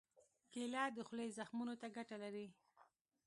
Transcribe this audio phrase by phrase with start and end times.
[0.51, 2.47] کېله د خولې زخمونو ته ګټه لري.